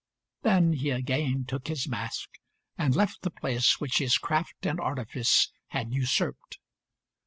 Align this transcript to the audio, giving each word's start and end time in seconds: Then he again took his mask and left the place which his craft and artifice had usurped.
Then 0.41 0.73
he 0.73 0.89
again 0.89 1.45
took 1.45 1.67
his 1.67 1.87
mask 1.87 2.27
and 2.75 2.95
left 2.95 3.21
the 3.21 3.29
place 3.29 3.79
which 3.79 3.99
his 3.99 4.17
craft 4.17 4.65
and 4.65 4.79
artifice 4.79 5.51
had 5.67 5.93
usurped. 5.93 6.57